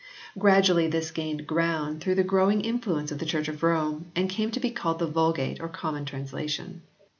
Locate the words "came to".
4.31-4.59